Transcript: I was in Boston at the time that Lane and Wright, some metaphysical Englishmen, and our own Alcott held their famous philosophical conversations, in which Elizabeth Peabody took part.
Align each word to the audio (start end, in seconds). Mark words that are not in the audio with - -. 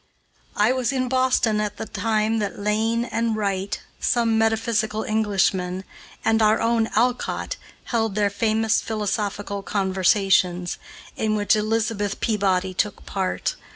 I 0.55 0.71
was 0.73 0.91
in 0.91 1.07
Boston 1.09 1.61
at 1.61 1.77
the 1.77 1.85
time 1.85 2.39
that 2.39 2.57
Lane 2.57 3.05
and 3.05 3.35
Wright, 3.35 3.79
some 3.99 4.35
metaphysical 4.35 5.03
Englishmen, 5.03 5.83
and 6.25 6.41
our 6.41 6.59
own 6.59 6.87
Alcott 6.95 7.57
held 7.83 8.15
their 8.15 8.31
famous 8.31 8.81
philosophical 8.81 9.61
conversations, 9.61 10.79
in 11.15 11.35
which 11.35 11.55
Elizabeth 11.55 12.19
Peabody 12.19 12.73
took 12.73 13.05
part. 13.05 13.55